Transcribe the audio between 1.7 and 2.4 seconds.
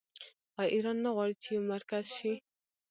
مرکز شي؟